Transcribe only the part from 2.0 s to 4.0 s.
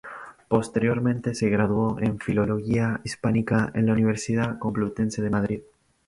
Filología Hispánica en la